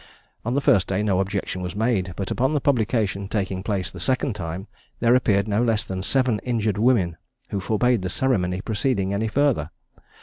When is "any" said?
9.13-9.27